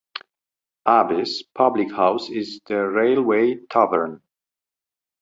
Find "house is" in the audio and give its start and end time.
1.91-2.59